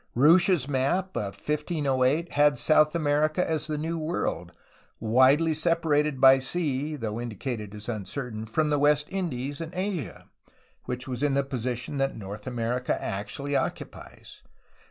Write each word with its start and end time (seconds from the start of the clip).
Ruysch's 0.15 0.67
map 0.67 1.15
of 1.15 1.35
1508 1.37 2.31
had 2.31 2.57
South 2.57 2.95
America 2.95 3.47
as 3.47 3.67
the 3.67 3.77
New 3.77 3.99
World, 3.99 4.51
widely 4.99 5.53
separated 5.53 6.19
by 6.19 6.39
sea 6.39 6.95
(though 6.95 7.21
indicated 7.21 7.75
as 7.75 7.87
uncertain) 7.87 8.47
from 8.47 8.71
the 8.71 8.79
West 8.79 9.05
Indies 9.11 9.61
and 9.61 9.75
Asia, 9.75 10.27
which 10.85 11.07
was 11.07 11.21
in 11.21 11.35
the 11.35 11.43
position 11.43 11.99
that 11.99 12.15
North 12.17 12.47
America 12.47 12.99
actually 12.99 13.55
occupies. 13.55 14.41